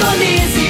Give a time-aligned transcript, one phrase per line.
[0.00, 0.69] Indonésia.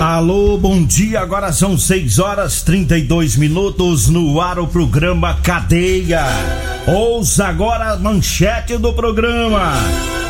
[0.00, 1.20] Alô, bom dia.
[1.20, 6.24] Agora são 6 horas 32 minutos no ar o programa Cadeia.
[6.86, 9.72] Ouça agora a manchete do programa.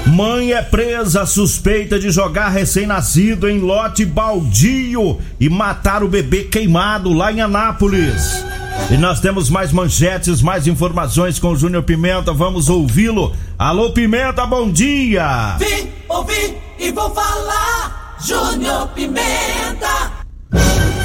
[0.06, 7.12] Mãe é presa suspeita de jogar recém-nascido em lote baldio e matar o bebê queimado
[7.12, 8.44] lá em Anápolis.
[8.90, 12.34] E nós temos mais manchetes, mais informações com o Júnior Pimenta.
[12.34, 13.34] Vamos ouvi-lo.
[13.58, 15.56] Alô, Pimenta, bom dia.
[15.58, 18.03] Vim, ouvi e vou falar.
[18.24, 20.24] Júnior Pimenta.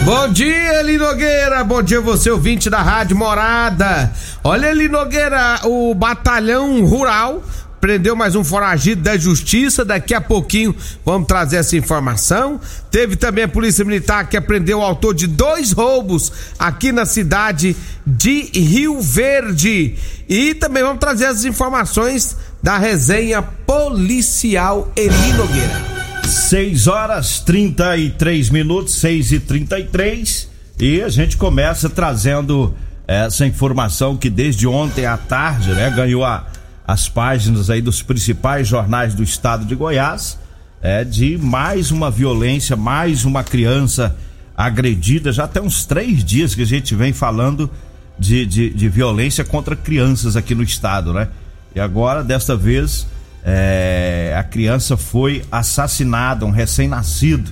[0.06, 1.62] Bom dia, Eli Nogueira.
[1.66, 4.10] Bom dia, você ouvinte da Rádio Morada.
[4.42, 7.44] Olha, Eli Nogueira, o Batalhão Rural
[7.82, 9.84] prendeu mais um foragido da justiça.
[9.84, 12.58] Daqui a pouquinho vamos trazer essa informação.
[12.90, 17.76] Teve também a Polícia Militar que apreendeu o autor de dois roubos aqui na cidade
[18.08, 19.98] de Rio Verde.
[20.30, 25.99] E também vamos trazer as informações da resenha policial Eli Nogueira.
[26.30, 30.48] 6 horas 33 minutos, 6 e 33
[30.80, 32.76] e a gente começa trazendo
[33.08, 36.46] essa informação que desde ontem à tarde, né, ganhou a,
[36.88, 40.38] as páginas aí dos principais jornais do estado de Goiás,
[40.84, 44.16] é de mais uma violência, mais uma criança
[44.56, 47.72] agredida, já tem uns três dias que a gente vem falando
[48.20, 51.28] de, de, de violência contra crianças aqui no estado, né?
[51.74, 53.08] E agora, desta vez,
[53.44, 57.52] é, a criança foi assassinada, um recém-nascido,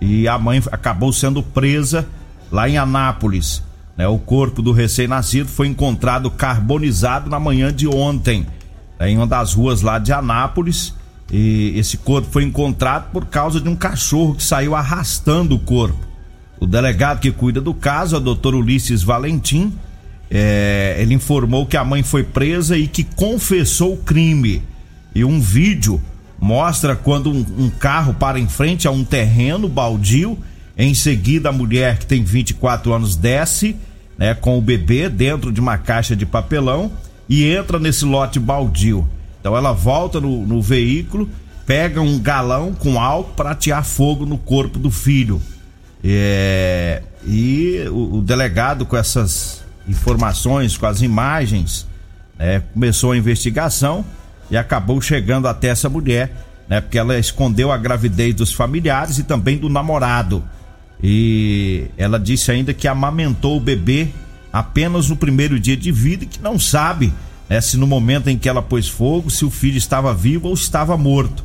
[0.00, 2.06] e a mãe acabou sendo presa
[2.50, 3.62] lá em Anápolis.
[3.96, 4.06] Né?
[4.06, 8.46] O corpo do recém-nascido foi encontrado carbonizado na manhã de ontem,
[8.98, 9.10] né?
[9.10, 10.94] em uma das ruas lá de Anápolis.
[11.30, 16.06] E esse corpo foi encontrado por causa de um cachorro que saiu arrastando o corpo.
[16.58, 19.74] O delegado que cuida do caso, a doutor Ulisses Valentim,
[20.30, 24.62] é, ele informou que a mãe foi presa e que confessou o crime.
[25.14, 26.00] E um vídeo
[26.40, 30.38] mostra quando um, um carro para em frente a um terreno baldio.
[30.76, 33.76] Em seguida, a mulher que tem 24 anos desce
[34.16, 36.92] né, com o bebê dentro de uma caixa de papelão
[37.28, 39.08] e entra nesse lote baldio.
[39.40, 41.28] Então ela volta no, no veículo,
[41.66, 45.40] pega um galão com álcool para atear fogo no corpo do filho.
[46.02, 51.86] É, e o, o, delegado, com essas informações, com as imagens,
[52.38, 54.04] né, começou a investigação
[54.50, 56.32] e acabou chegando até essa mulher,
[56.68, 56.80] né?
[56.80, 60.42] Porque ela escondeu a gravidez dos familiares e também do namorado.
[61.02, 64.08] E ela disse ainda que amamentou o bebê
[64.52, 67.12] apenas no primeiro dia de vida e que não sabe
[67.48, 70.54] né, se no momento em que ela pôs fogo, se o filho estava vivo ou
[70.54, 71.44] estava morto.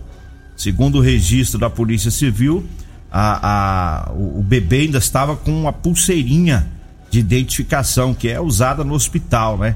[0.56, 2.66] Segundo o registro da Polícia Civil,
[3.12, 6.68] a, a, o, o bebê ainda estava com uma pulseirinha
[7.10, 9.76] de identificação que é usada no hospital, né?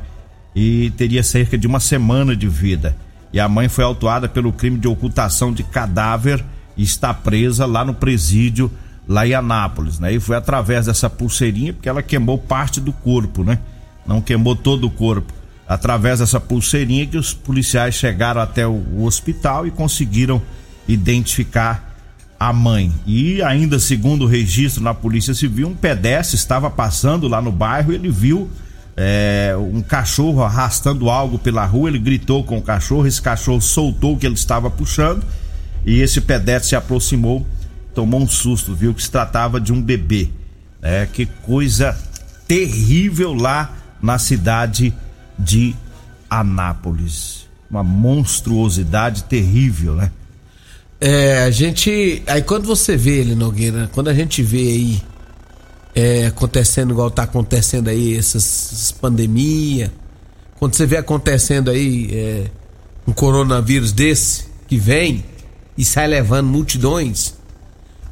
[0.56, 2.96] E teria cerca de uma semana de vida.
[3.32, 6.44] E a mãe foi autuada pelo crime de ocultação de cadáver
[6.76, 8.72] e está presa lá no presídio,
[9.08, 10.14] lá em Anápolis, né?
[10.14, 13.60] E foi através dessa pulseirinha, porque ela queimou parte do corpo, né?
[14.06, 15.34] Não queimou todo o corpo.
[15.68, 20.42] Através dessa pulseirinha que os policiais chegaram até o, hospital e conseguiram
[20.88, 21.94] identificar
[22.40, 22.94] a mãe.
[23.06, 27.92] E ainda segundo o registro na Polícia Civil, um pedestre estava passando lá no bairro,
[27.92, 28.50] ele viu
[29.00, 34.16] é, um cachorro arrastando algo pela rua, ele gritou com o cachorro, esse cachorro soltou
[34.16, 35.24] o que ele estava puxando
[35.86, 37.46] e esse pedestre se aproximou,
[37.94, 40.30] tomou um susto, viu que se tratava de um bebê.
[40.82, 41.98] É, que coisa
[42.48, 44.94] terrível lá na cidade
[45.38, 45.76] de
[46.30, 47.48] Anápolis.
[47.70, 50.12] Uma monstruosidade terrível, né?
[51.00, 52.24] É, a gente.
[52.26, 55.02] Aí quando você vê ele, Nogueira, quando a gente vê aí
[55.98, 59.92] é, acontecendo igual tá acontecendo aí, essas, pandemia,
[60.60, 62.52] quando você vê acontecendo aí é,
[63.08, 65.26] um coronavírus desse que vem
[65.76, 67.34] e sai levando multidões,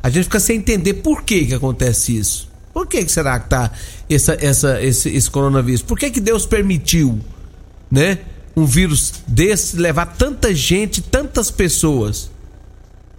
[0.01, 2.49] a gente fica sem entender por que que acontece isso.
[2.73, 3.71] Por que, que será que tá
[4.09, 5.83] essa, essa, esse, esse coronavírus?
[5.83, 7.19] Por que, que Deus permitiu,
[7.89, 8.17] né?
[8.57, 12.31] Um vírus desse levar tanta gente, tantas pessoas.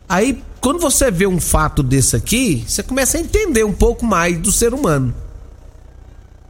[0.08, 4.36] Aí, quando você vê um fato desse aqui, você começa a entender um pouco mais
[4.36, 5.14] do ser humano.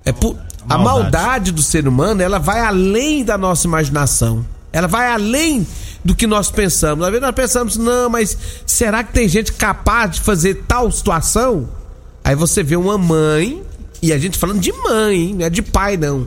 [0.06, 0.84] É por, a Maldade.
[0.84, 4.42] maldade do ser humano, ela vai além da nossa imaginação.
[4.72, 5.66] Ela vai além
[6.02, 7.04] do que nós pensamos.
[7.04, 11.68] Às vezes nós pensamos, não, mas será que tem gente capaz de fazer tal situação?
[12.24, 13.62] Aí você vê uma mãe,
[14.00, 16.26] e a gente falando de mãe, não é de pai, não.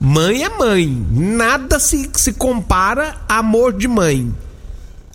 [0.00, 1.06] Mãe é mãe.
[1.08, 4.34] Nada se, se compara a amor de mãe.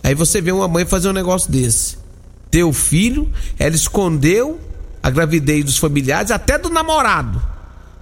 [0.02, 1.97] Aí você vê uma mãe fazer um negócio desse.
[2.50, 4.60] Teu filho, ela escondeu
[5.02, 7.40] a gravidez dos familiares, até do namorado.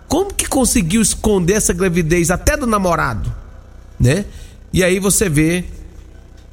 [0.09, 3.33] Como que conseguiu esconder essa gravidez até do namorado?
[3.99, 4.25] Né?
[4.73, 5.65] E aí você vê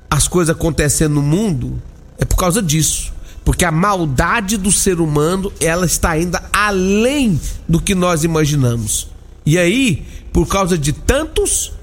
[0.09, 1.81] as coisas acontecendo no mundo,
[2.17, 3.13] é por causa disso.
[3.43, 9.09] Porque a maldade do ser humano, ela está ainda além do que nós imaginamos.
[9.45, 11.73] E aí, por causa de tantos,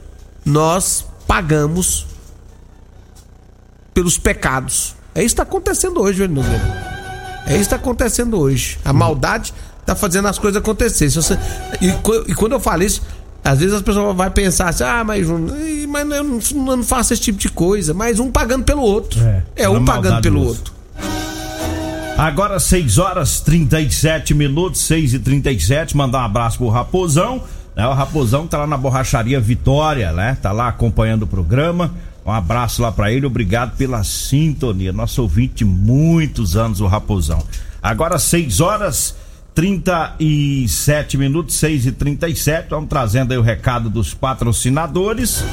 [0.44, 2.06] nós pagamos
[3.92, 4.96] pelos pecados.
[5.14, 6.90] É isso que está acontecendo hoje, velho Nogueira.
[7.46, 8.78] É isso que está acontecendo hoje.
[8.84, 11.10] A maldade está fazendo as coisas acontecer.
[11.10, 11.38] Se você-
[11.80, 11.88] E,
[12.30, 13.02] e quando eu falo isso,
[13.42, 17.12] às vezes as pessoas vão pensar assim: ah, mas, mas eu não, eu não faço
[17.12, 17.92] esse tipo de coisa.
[17.92, 19.20] Mas um pagando pelo outro.
[19.26, 20.72] É, É, um na pagando pelo do outro.
[22.16, 27.42] Agora 6 horas 37 minutos, 6 e 37 Mandar um abraço pro Raposão.
[27.74, 27.86] Né?
[27.86, 30.36] O Raposão tá lá na borracharia Vitória, né?
[30.42, 31.92] Tá lá acompanhando o programa.
[32.24, 34.92] Um abraço lá pra ele, obrigado pela sintonia.
[34.92, 37.42] Nosso ouvinte muitos anos, o Raposão.
[37.82, 39.16] Agora 6 horas
[39.54, 45.44] 37 minutos, 6 e 37 Vamos trazendo aí o recado dos patrocinadores.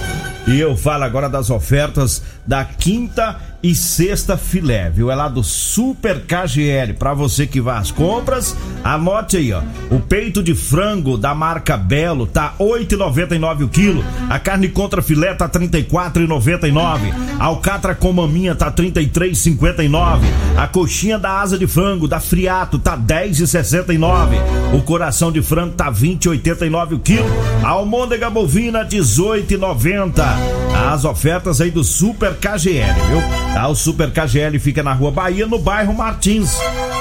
[0.47, 5.09] E eu falo agora das ofertas da quinta e sexta filé, viu?
[5.09, 6.94] É lá do Super KGL.
[6.94, 9.62] Pra você que vai às compras, anote aí, ó.
[9.89, 14.04] O peito de frango da marca Belo tá 8,99 o quilo.
[14.30, 17.13] A carne contra filé tá 34,99.
[17.39, 20.21] A alcatra com maminha tá 33,59.
[20.56, 24.38] A coxinha da asa de frango da Friato tá 10,69.
[24.74, 27.27] O coração de frango tá 20,89 o quilo.
[27.63, 30.24] A almôndega bovina 18,90.
[30.92, 33.56] As ofertas aí do Super KGL, viu?
[33.57, 36.56] Tá, o Super KGL fica na Rua Bahia, no bairro Martins.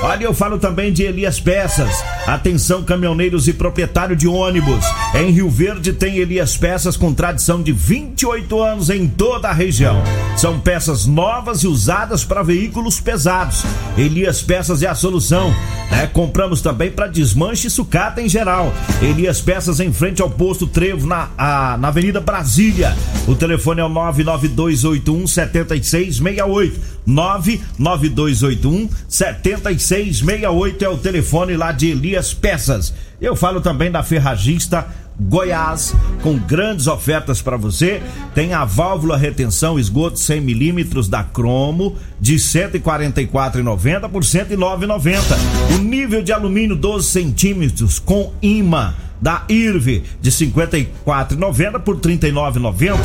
[0.09, 1.91] Olha, eu falo também de Elias Peças.
[2.29, 4.85] Atenção, caminhoneiros e proprietário de ônibus.
[5.15, 10.01] Em Rio Verde tem Elias Peças com tradição de 28 anos em toda a região.
[10.37, 13.65] São peças novas e usadas para veículos pesados.
[13.99, 15.53] Elias Peças é a solução.
[15.91, 16.07] né?
[16.13, 18.73] compramos também para desmanche e sucata em geral.
[19.03, 22.97] Elias Peças em frente ao posto Trevo na, a- na Avenida Brasília.
[23.27, 26.96] O telefone é o 99281 7668.
[27.07, 32.93] 99281 7668 é o telefone lá de Elias Peças.
[33.21, 34.87] Eu falo também da Ferragista
[35.19, 38.03] Goiás, com grandes ofertas para você.
[38.35, 45.77] Tem a válvula retenção esgoto 100 milímetros da Cromo de R$ 144,90 por R$ 109,90.
[45.77, 52.97] O nível de alumínio 12 centímetros com imã da Irve de 54,90 por 39,90.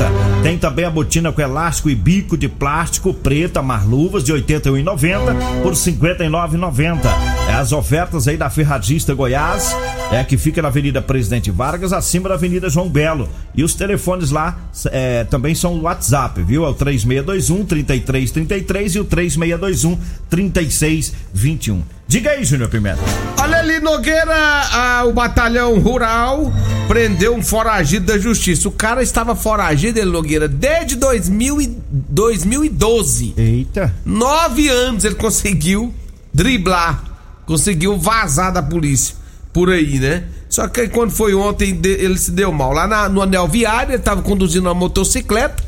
[0.44, 5.74] Tem também a botina com elástico e bico de plástico preta Marluvas de 81,90 por
[5.74, 7.00] 59,90.
[7.48, 9.75] É as ofertas aí da Ferragista Goiás,
[10.12, 13.30] é que fica na Avenida Presidente Vargas, acima da Avenida João Belo.
[13.56, 14.58] E os telefones lá
[14.91, 16.65] é, também são o WhatsApp, viu?
[16.65, 19.98] É o 3621 3333 e o 3621
[20.31, 21.83] 3621.
[22.07, 23.00] Diga aí, Júnior Pimenta.
[23.39, 26.51] Olha ali, Nogueira, ah, o batalhão rural
[26.88, 28.67] prendeu um foragido da justiça.
[28.67, 33.33] O cara estava foragido, ele, Nogueira, desde 2000 e 2012.
[33.38, 33.93] Eita.
[34.05, 35.93] Nove anos ele conseguiu
[36.33, 37.03] driblar,
[37.45, 39.15] conseguiu vazar da polícia
[39.53, 40.23] por aí, né?
[40.50, 42.73] Só que aí quando foi ontem ele se deu mal.
[42.73, 45.63] Lá na- no anel viário, ele estava conduzindo uma motocicleta.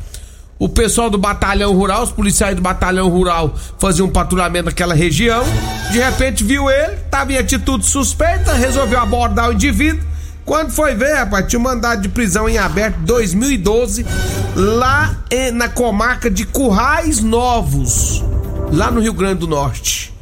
[0.58, 5.42] O pessoal do batalhão rural, os policiais do batalhão rural faziam um patrulhamento naquela região.
[5.90, 10.06] De repente viu ele, estava em atitude suspeita, resolveu abordar o indivíduo.
[10.44, 14.04] Quando foi ver, rapaz, tinha um mandado de prisão em aberto 2012,
[14.54, 15.16] lá
[15.54, 18.22] na comarca de Currais Novos,
[18.70, 20.12] lá no Rio Grande do Norte.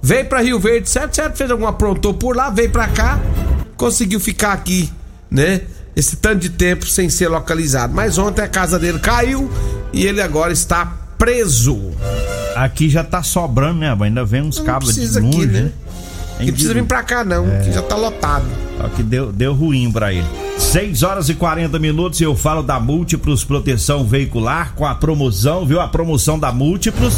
[0.00, 3.18] veio pra Rio Verde, certo, certo, fez algum aprontou por lá, veio pra cá,
[3.76, 4.92] conseguiu ficar aqui,
[5.30, 5.62] né?
[5.96, 7.94] Esse tanto de tempo sem ser localizado.
[7.94, 9.50] Mas ontem a casa dele caiu
[9.92, 11.92] e ele agora está preso.
[12.56, 13.96] Aqui já tá sobrando, né?
[14.00, 15.60] Ainda vem uns cabos de longe, aqui, né?
[15.60, 15.72] né?
[16.38, 18.44] Que precisa vir pra cá não, que já tá lotado.
[18.76, 20.26] Só que deu, deu ruim pra ele.
[20.58, 25.64] 6 horas e 40 minutos e eu falo da Múltiplos Proteção Veicular com a promoção,
[25.64, 25.80] viu?
[25.80, 27.14] A promoção da Múltiplos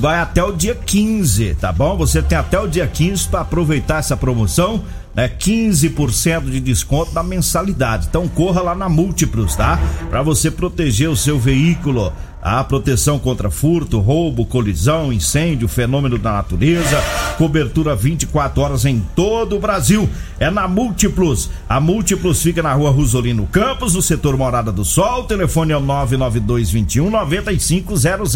[0.00, 1.96] vai até o dia 15, tá bom?
[1.96, 4.84] Você tem até o dia 15 para aproveitar essa promoção,
[5.18, 5.28] né?
[5.28, 8.06] 15% de desconto na mensalidade.
[8.08, 9.76] Então corra lá na Múltiplos, tá?
[10.08, 12.12] Para você proteger o seu veículo.
[12.40, 17.02] A proteção contra furto, roubo, colisão, incêndio, fenômeno da natureza,
[17.36, 20.08] cobertura 24 horas em todo o Brasil.
[20.38, 21.50] É na Múltiplos.
[21.68, 25.22] A Múltiplos fica na rua Rosolino Campos, no setor Morada do Sol.
[25.22, 28.32] O telefone é o 99221 9500.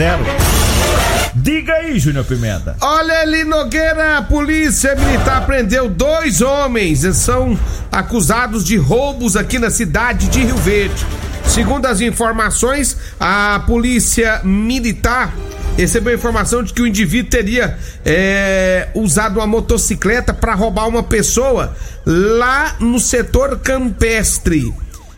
[1.34, 2.76] Diga aí, Júnior Pimenta.
[2.80, 7.00] Olha ali, Nogueira, a polícia militar prendeu dois homens.
[7.16, 7.58] São
[7.90, 11.06] acusados de roubos aqui na cidade de Rio Verde.
[11.52, 15.34] Segundo as informações, a polícia militar
[15.76, 21.76] recebeu informação de que o indivíduo teria é, usado uma motocicleta para roubar uma pessoa
[22.06, 24.72] lá no setor campestre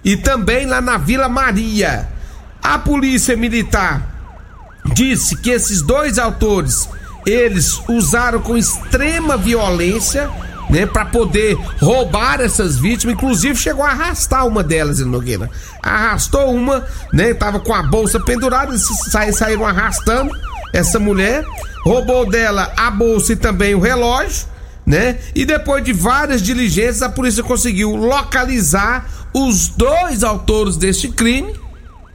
[0.04, 2.08] e também lá na Vila Maria.
[2.60, 4.02] A polícia militar
[4.92, 6.88] disse que esses dois autores
[7.24, 10.28] eles usaram com extrema violência
[10.68, 15.50] né, para poder roubar essas vítimas, inclusive chegou a arrastar uma delas, em Nogueira.
[15.82, 20.30] Arrastou uma, né, tava com a bolsa pendurada, sa saíram arrastando
[20.72, 21.44] essa mulher,
[21.84, 24.46] roubou dela a bolsa e também o relógio,
[24.84, 25.18] né?
[25.34, 31.54] E depois de várias diligências, a polícia conseguiu localizar os dois autores deste crime.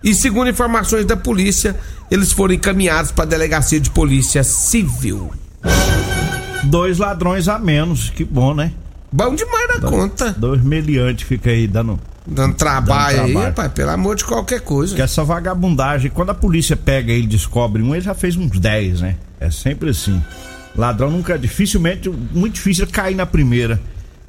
[0.03, 1.75] E segundo informações da polícia,
[2.11, 5.31] eles foram encaminhados para a delegacia de polícia civil.
[6.65, 8.71] Dois ladrões a menos, que bom, né?
[9.11, 10.35] Bom demais da conta.
[10.37, 11.99] Dois meliantes fica aí dando.
[12.27, 13.53] Dando trabalho, Dando aí, trabalho.
[13.55, 14.95] pai, pelo amor de qualquer coisa.
[14.95, 18.59] Que essa vagabundagem, quando a polícia pega ele e descobre um, ele já fez uns
[18.59, 19.15] 10, né?
[19.39, 20.21] É sempre assim.
[20.75, 23.81] Ladrão nunca, dificilmente, muito difícil cair na primeira.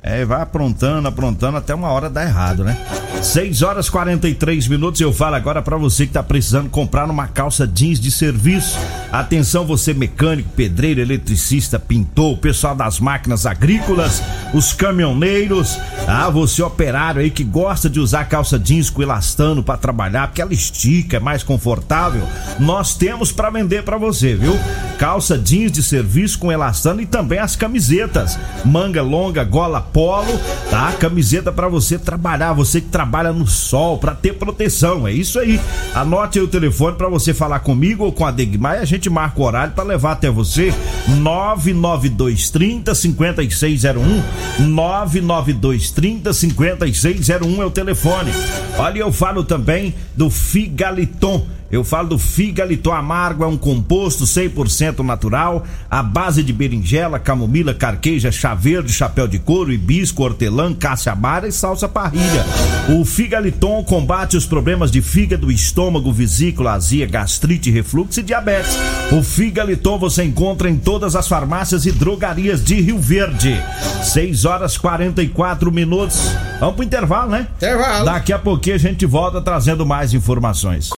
[0.03, 2.79] É, vai aprontando, aprontando, até uma hora dá errado, né?
[3.23, 5.01] 6 horas e 43 minutos.
[5.01, 8.79] Eu falo agora pra você que tá precisando comprar uma calça jeans de serviço.
[9.13, 14.23] Atenção, você mecânico, pedreiro, eletricista, pintor, pessoal das máquinas agrícolas,
[14.55, 19.77] os caminhoneiros, ah, você operário aí que gosta de usar calça jeans com elastano pra
[19.77, 22.23] trabalhar, porque ela estica, é mais confortável.
[22.59, 24.57] Nós temos pra vender pra você, viu?
[24.99, 28.39] Calça jeans de serviço com elastano e também as camisetas.
[28.65, 30.93] Manga longa, gola polo, tá?
[30.93, 35.61] Camiseta pra você trabalhar, você que trabalha no sol, pra ter proteção, é isso aí.
[35.95, 39.11] Anote aí o telefone pra você falar comigo ou com a Degmar e a gente
[39.11, 40.75] marca o horário pra levar até você.
[41.09, 44.23] 99230 5601
[44.69, 48.33] 99230 5601 é o telefone.
[48.79, 51.47] Olha, eu falo também do Figaliton.
[51.71, 57.73] Eu falo do Figaliton Amargo, é um composto 100% natural, à base de berinjela, camomila,
[57.73, 60.75] carqueja, chá verde, chapéu de couro, hibisco, hortelã,
[61.07, 62.45] amara e salsa parrilha.
[62.89, 68.77] O Figaliton combate os problemas de fígado, estômago, vesícula, azia, gastrite, refluxo e diabetes.
[69.13, 73.57] O Figaliton você encontra em todas as farmácias e drogarias de Rio Verde.
[74.03, 76.19] 6 horas 44 minutos.
[76.59, 77.47] Vamos pro intervalo, né?
[77.57, 78.05] Intervalo.
[78.05, 80.91] Daqui a pouquinho a gente volta trazendo mais informações.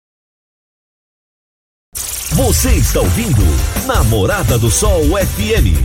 [2.33, 3.43] Você está ouvindo
[3.85, 5.75] Namorada do Sol FM.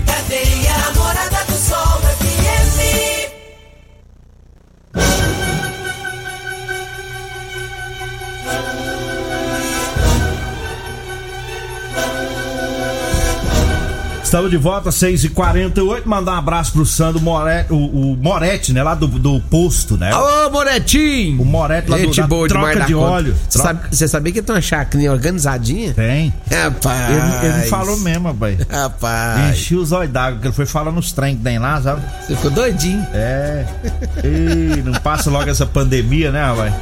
[14.37, 16.03] Estamos de volta, 6h48.
[16.05, 18.83] Mandar um abraço pro Sandro Moretti, o, o Moretti, né?
[18.83, 20.13] Lá do, do posto, né?
[20.13, 21.41] Alô, Moretinho!
[21.41, 23.07] O Moretti lá do, Gente da boa troca de conta.
[23.07, 23.35] óleo.
[23.49, 25.95] Você sabe- sabia que tem uma chacrinha organizadinha?
[25.95, 26.35] Tem.
[26.53, 27.11] Rapaz.
[27.11, 28.59] Ele, ele falou mesmo, rapaz.
[28.71, 29.51] Rapaz.
[29.59, 32.03] Enchi os olhos d'água, que ele foi falando nos trem que tem lá, sabe?
[32.27, 33.07] Você ficou doidinho.
[33.15, 33.65] É.
[34.23, 36.75] Ih, não passa logo essa pandemia, né, rapaz?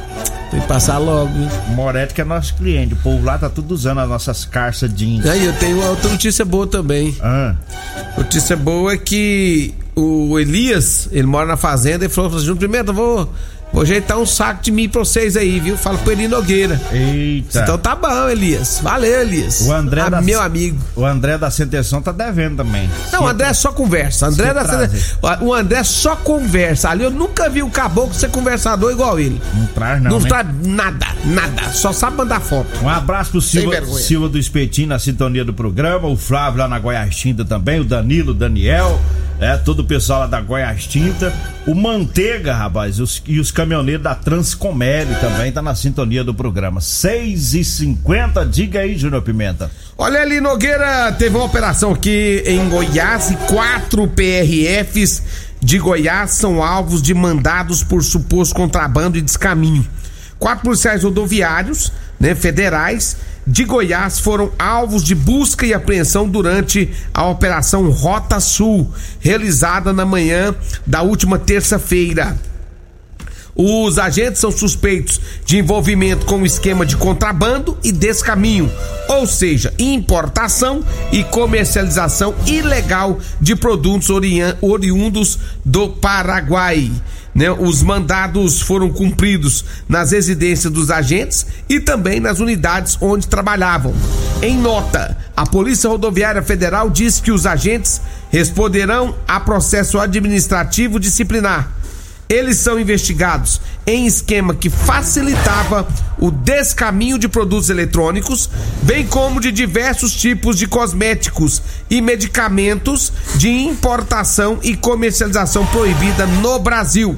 [0.55, 1.33] Tem que passar logo,
[1.75, 2.93] Moretti que é nosso cliente.
[2.93, 5.25] O povo lá tá tudo usando as nossas carças jeans.
[5.25, 7.13] Aí eu tenho uma outra notícia boa também.
[7.21, 7.55] Ah,
[8.17, 12.91] Notícia boa é que o Elias, ele mora na fazenda e falou assim: Júnior Pimenta,
[12.91, 13.33] eu vou
[13.73, 15.75] Vou ajeitar um saco de mim pra vocês aí, viu?
[15.77, 16.79] Fala pro Eli Nogueira.
[16.93, 17.59] Eita.
[17.59, 18.79] Então tá bom, Elias.
[18.81, 19.61] Valeu, Elias.
[19.67, 20.77] O André Ah, da- Meu amigo.
[20.95, 22.89] O André da Sentenção tá devendo também.
[23.11, 24.27] Não, o André só conversa.
[24.27, 24.63] André da.
[25.41, 26.89] O André só conversa.
[26.89, 29.41] Ali eu nunca vi um caboclo ser conversador igual ele.
[29.53, 30.29] Não traz não, Não, né?
[30.29, 31.71] traz nada, nada.
[31.71, 32.69] Só sabe mandar foto.
[32.81, 33.85] Um abraço pro Silva.
[33.97, 38.31] Silva do Espetinho na sintonia do programa, o Flávio lá na Goiás também, o Danilo,
[38.31, 38.99] o Daniel,
[39.39, 41.33] é, todo o pessoal lá da Goiás Tinta,
[41.67, 46.79] o Manteiga, rapaz, os- e os caminhoneiros da Transcomere também tá na sintonia do programa.
[46.79, 49.69] 6 e 50 diga aí, Júnior Pimenta.
[49.97, 55.21] Olha ali, Nogueira, teve uma operação aqui em Goiás e quatro PRFs
[55.61, 59.85] de Goiás são alvos de mandados por suposto contrabando e descaminho.
[60.37, 67.27] Quatro policiais rodoviários, né, federais, de Goiás foram alvos de busca e apreensão durante a
[67.27, 72.37] Operação Rota Sul, realizada na manhã da última terça-feira.
[73.55, 78.69] Os agentes são suspeitos de envolvimento com o esquema de contrabando e descaminho,
[79.07, 84.09] ou seja, importação e comercialização ilegal de produtos
[84.61, 86.91] oriundos do Paraguai.
[87.33, 87.49] né?
[87.49, 93.93] Os mandados foram cumpridos nas residências dos agentes e também nas unidades onde trabalhavam.
[94.41, 101.74] Em nota, a Polícia Rodoviária Federal diz que os agentes responderão a processo administrativo disciplinar.
[102.27, 108.49] Eles são investigados em esquema que facilitava o descaminho de produtos eletrônicos,
[108.81, 116.57] bem como de diversos tipos de cosméticos e medicamentos de importação e comercialização proibida no
[116.57, 117.15] Brasil.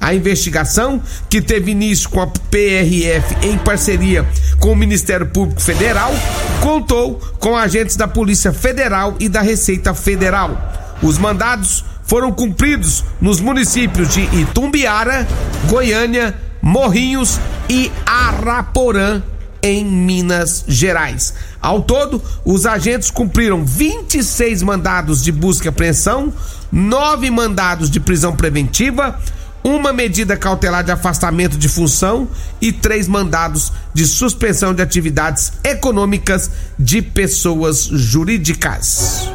[0.00, 4.26] A investigação, que teve início com a PRF em parceria
[4.60, 6.12] com o Ministério Público Federal,
[6.60, 10.96] contou com agentes da Polícia Federal e da Receita Federal.
[11.02, 15.28] Os mandados foram cumpridos nos municípios de Itumbiara,
[15.68, 17.38] Goiânia, Morrinhos
[17.68, 19.22] e Araporã,
[19.62, 21.34] em Minas Gerais.
[21.60, 26.32] Ao todo, os agentes cumpriram 26 mandados de busca e apreensão,
[26.72, 29.18] nove mandados de prisão preventiva,
[29.62, 32.28] uma medida cautelar de afastamento de função
[32.60, 39.28] e três mandados de suspensão de atividades econômicas de pessoas jurídicas.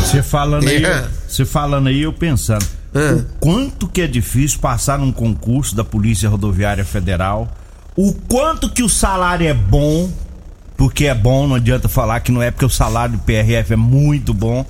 [0.00, 1.23] Você falando aí, É.
[1.34, 2.64] você falando aí, eu pensando,
[2.94, 3.12] É.
[3.12, 7.48] o quanto que é difícil passar num concurso da Polícia Rodoviária Federal,
[7.96, 10.10] o quanto que o salário é bom,
[10.76, 13.76] porque é bom, não adianta falar que não é porque o salário do PRF é
[13.76, 14.64] muito bom.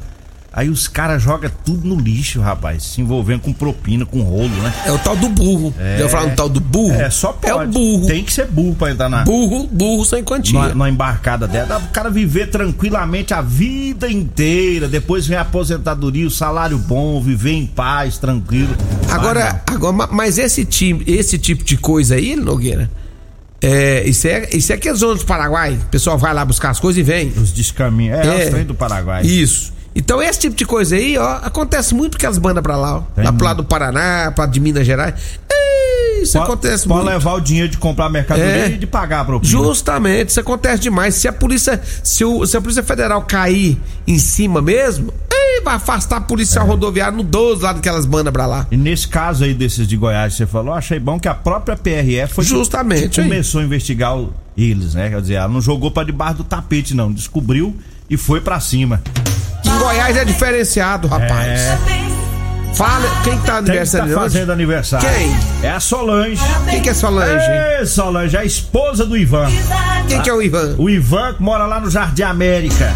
[0.57, 4.73] Aí os caras jogam tudo no lixo, rapaz, se envolvendo com propina, com rolo, né?
[4.87, 5.75] É o tal do burro.
[5.99, 6.95] Já falar no tal do burro?
[6.95, 7.51] É, só pode.
[7.51, 8.07] É o burro.
[8.07, 10.69] Tem que ser burro pra entrar na, Burro, burro sem quantia.
[10.69, 11.67] numa embarcada dela.
[11.67, 14.87] Dá pro cara viver tranquilamente a vida inteira.
[14.87, 18.77] Depois vem a aposentadoria, o salário bom, viver em paz, tranquilo.
[19.11, 22.89] Agora, agora, ma- mas esse tipo, esse tipo de coisa aí, Nogueira,
[23.61, 25.73] é, isso é, isso é aqueles ônibus do Paraguai.
[25.83, 27.33] O pessoal vai lá buscar as coisas e vem.
[27.37, 28.19] Os descaminhos.
[28.21, 28.45] É, É.
[28.45, 29.25] os trem do Paraguai.
[29.27, 29.73] Isso.
[29.95, 33.01] Então esse tipo de coisa aí, ó, acontece muito porque as bandas pra lá, ó.
[33.15, 35.15] Tem lá pro lado do Paraná, pro lado de Minas Gerais.
[35.51, 37.13] Ei, Isso Pode- acontece pode muito.
[37.13, 38.71] levar o dinheiro de comprar mercadoria É.
[38.71, 39.51] e de pagar a propina.
[39.51, 41.15] Justamente, isso acontece demais.
[41.15, 45.75] Se a polícia, se, o- se a polícia federal cair em cima mesmo, ei, vai
[45.75, 48.67] afastar a policial rodoviário no 12 lá daquelas bandas pra lá.
[48.71, 51.77] E nesse caso aí desses de Goiás que você falou, achei bom que a própria
[51.77, 53.29] PRF foi que- Justamente, que aí.
[53.29, 55.11] começou a investigar o- eles, né?
[55.11, 57.13] Quer dizer, ela não jogou pra debaixo do tapete, não.
[57.13, 57.77] Descobriu
[58.09, 59.03] e foi pra cima.
[59.65, 61.49] Em Goiás é diferenciado, rapaz.
[61.49, 61.79] É.
[62.75, 65.09] Fala, quem tá Quem que tá fazendo aniversário?
[65.09, 65.37] Quem?
[65.63, 66.41] É a Solange.
[66.69, 67.45] Quem que é Solange?
[67.79, 69.47] Ei, Solange, a esposa do Ivan.
[70.09, 70.75] Quem que é o Ivan?
[70.77, 72.93] O Ivan que mora lá no Jardim América.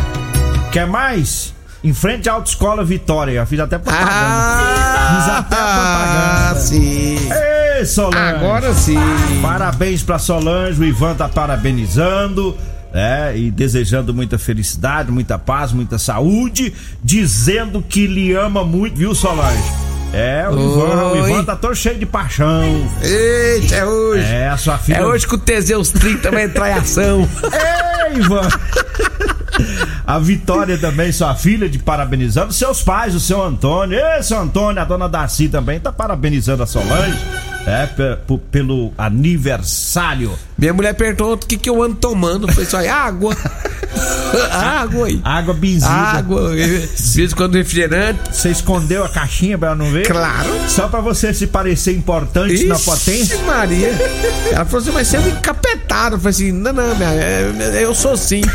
[0.72, 1.54] Quer mais?
[1.84, 3.38] Em frente à Autoescola Vitória.
[3.38, 4.10] Eu fiz até propaganda.
[4.10, 6.60] Fiz até Ah, propaganda.
[6.60, 7.18] sim.
[7.78, 8.18] Ei, Solange.
[8.18, 8.98] Agora sim.
[9.40, 12.58] Parabéns pra Solange, o Ivan tá parabenizando.
[12.92, 16.72] É, e desejando muita felicidade, muita paz, muita saúde,
[17.04, 19.62] dizendo que lhe ama muito, viu, Solange?
[20.12, 21.16] É, o Ivan, o.
[21.16, 22.88] Ivan tá todo cheio de paixão.
[23.02, 24.24] Eita, é hoje.
[24.24, 24.96] É, a sua filha.
[24.96, 27.28] É hoje que o Teseus 30 vai entrar em ação.
[28.10, 28.48] Ei, Ivan!
[30.06, 32.52] A Vitória também, sua filha, de parabenizando.
[32.52, 33.98] Seus pais, o seu Antônio.
[33.98, 37.18] Ei, seu Antônio, a dona Darcy também tá parabenizando a Solange.
[37.68, 40.32] É, pe- pe- pelo aniversário.
[40.56, 42.48] Minha mulher perguntou o que, que eu ando tomando.
[42.48, 43.36] Falei só, água.
[44.50, 45.20] água aí.
[45.24, 45.88] Água benzida.
[45.90, 46.52] Água.
[46.56, 48.18] Em quando refrigerante.
[48.32, 50.06] Você escondeu a caixinha pra ela não ver?
[50.06, 50.48] Claro.
[50.68, 53.38] Só pra você se parecer importante na Ixi, potência?
[53.44, 53.90] Maria.
[54.50, 56.16] Ela falou assim, mas você é um encapetado.
[56.16, 58.40] Eu falei assim, não, não, minha, é- eu sou sim.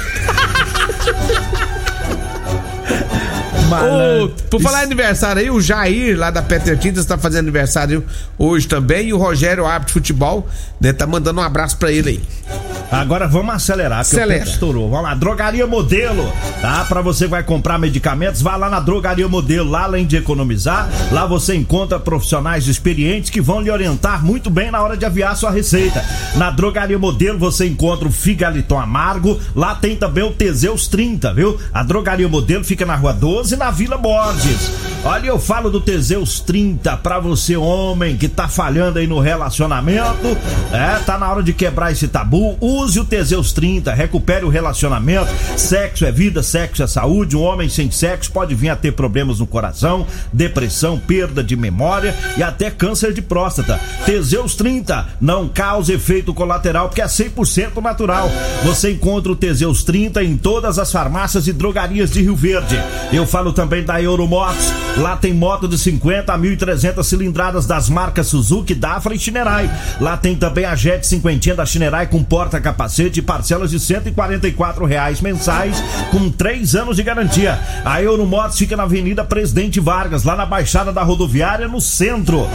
[3.81, 8.03] Ô, por falar em aniversário aí, o Jair, lá da Peter Tintas, tá fazendo aniversário
[8.37, 9.07] hoje também.
[9.07, 10.47] E o Rogério, árbitro de futebol,
[10.79, 12.72] né, tá mandando um abraço pra ele aí.
[12.91, 14.41] Agora vamos acelerar, porque Acelera.
[14.41, 14.89] o tempo estourou.
[14.89, 16.85] Vamos lá, Drogaria Modelo, tá?
[16.85, 19.69] Pra você que vai comprar medicamentos, vá lá na Drogaria Modelo.
[19.69, 24.69] Lá, além de economizar, lá você encontra profissionais experientes que vão lhe orientar muito bem
[24.69, 26.03] na hora de aviar sua receita.
[26.35, 31.59] Na Drogaria Modelo você encontra o Figaliton Amargo, lá tem também o Teseus 30, viu?
[31.73, 34.71] A Drogaria Modelo fica na Rua 12, na Vila Borges.
[35.03, 40.37] Olha, eu falo do Teseus 30 pra você, homem, que tá falhando aí no relacionamento.
[40.71, 42.57] É, tá na hora de quebrar esse tabu.
[42.73, 45.27] Use o Teseus 30, recupere o relacionamento.
[45.55, 47.37] Sexo é vida, sexo é saúde.
[47.37, 52.15] Um homem sem sexo pode vir a ter problemas no coração, depressão, perda de memória
[52.35, 53.79] e até câncer de próstata.
[54.07, 58.27] Teseus 30 não causa efeito colateral porque é 100% natural.
[58.63, 62.81] Você encontra o Teseus 30 em todas as farmácias e drogarias de Rio Verde.
[63.11, 64.73] Eu falo também da Euromotos.
[64.97, 69.69] Lá tem moto de 50 a 1.300 cilindradas das marcas Suzuki, Dafra e Shinerai.
[70.01, 72.23] Lá tem também a Jet 50 da Shinerai com
[72.63, 77.59] porta-capacete e parcelas de 144 reais mensais com 3 anos de garantia.
[77.83, 82.47] A Euromotos fica na Avenida Presidente Vargas, lá na Baixada da Rodoviária, no centro.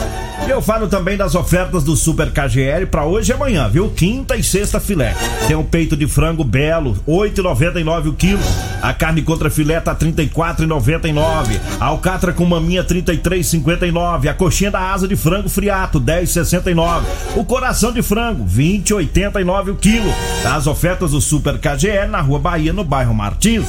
[0.47, 3.91] E eu falo também das ofertas do Super KGL para hoje e amanhã, viu?
[3.91, 5.15] Quinta e sexta filé.
[5.47, 8.41] Tem um peito de frango belo, 8,99 o quilo.
[8.81, 11.61] A carne contra filé tá 34,99.
[11.79, 14.29] A alcatra com maminha 33,59.
[14.29, 17.03] A coxinha da asa de frango friato 10,69.
[17.37, 19.98] O coração de frango 20,89 o quilo.
[20.45, 23.67] As ofertas do Super KGL na Rua Bahia, no bairro Martins.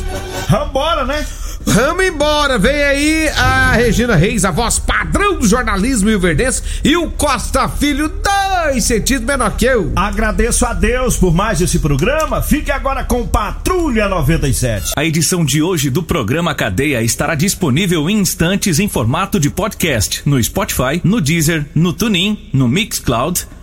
[0.47, 1.25] Vambora, né?
[1.65, 7.11] Vamos embora, vem aí a Regina Reis, a voz padrão do jornalismo rio-verdense, e o
[7.11, 9.91] Costa Filho, dois centímetros menor que eu.
[9.95, 12.41] Agradeço a Deus por mais esse programa.
[12.41, 14.93] Fique agora com Patrulha 97.
[14.95, 20.21] A edição de hoje do programa Cadeia estará disponível em instantes em formato de podcast
[20.25, 23.45] no Spotify, no Deezer, no TuneIn, no Mixcloud,